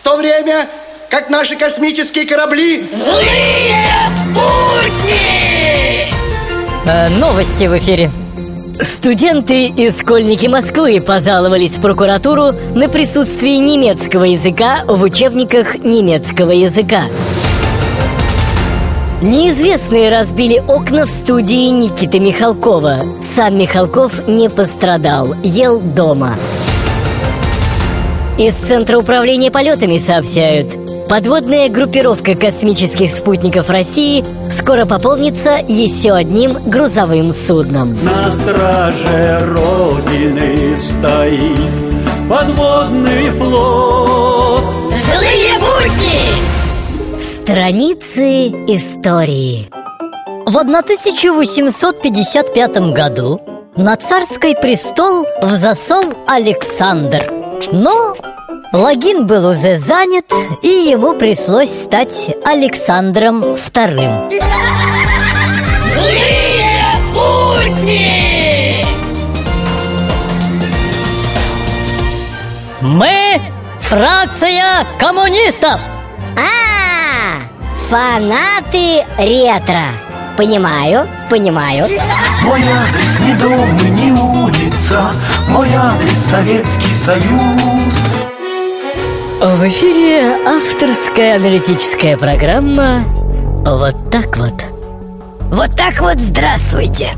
[0.00, 0.66] В то время,
[1.10, 2.88] как наши космические корабли...
[3.04, 3.84] Злые
[4.28, 6.08] будни!
[6.86, 8.10] Э, новости в эфире.
[8.80, 17.02] Студенты и школьники Москвы пожаловались в прокуратуру на присутствие немецкого языка в учебниках немецкого языка.
[19.20, 23.00] Неизвестные разбили окна в студии Никиты Михалкова.
[23.36, 26.36] Сам Михалков не пострадал, ел дома.
[28.38, 30.68] Из Центра управления полетами сообщают,
[31.10, 37.98] Подводная группировка космических спутников России скоро пополнится еще одним грузовым судном.
[38.04, 41.58] На страже Родины стоит
[42.28, 44.62] подводный флот.
[45.12, 47.18] Злые будни!
[47.18, 49.68] Страницы истории
[50.46, 53.40] В 1855 году
[53.76, 57.39] на царский престол взошел Александр
[57.72, 58.14] Но
[58.72, 60.26] Логин был уже занят,
[60.62, 64.30] и ему пришлось стать Александром Вторым.
[65.92, 68.86] Злые будни!
[72.80, 73.40] Мы
[73.80, 75.80] фракция коммунистов!
[76.36, 77.40] А,
[77.88, 79.82] фанаты ретро.
[80.36, 81.86] Понимаю, понимаю.
[82.42, 85.12] Мой адрес не дом не улица,
[85.48, 87.24] мой адрес Советский Союз.
[89.40, 93.04] В эфире авторская аналитическая программа
[93.64, 94.62] «Вот так вот».
[95.50, 97.12] Вот так вот здравствуйте.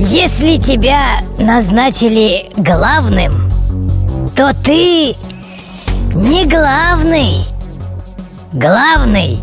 [0.00, 3.52] Если тебя назначили главным,
[4.34, 5.14] то ты
[6.12, 7.44] не главный.
[8.52, 9.38] Главный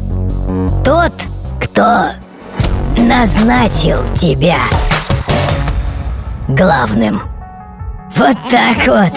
[0.83, 1.13] тот,
[1.61, 2.09] кто
[2.97, 4.59] назначил тебя
[6.49, 7.34] главным.
[8.15, 9.11] Вот так вот.